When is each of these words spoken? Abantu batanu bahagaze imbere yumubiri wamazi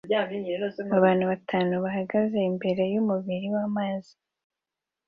Abantu 0.97 1.23
batanu 1.31 1.73
bahagaze 1.85 2.37
imbere 2.51 2.81
yumubiri 2.93 3.47
wamazi 3.55 4.15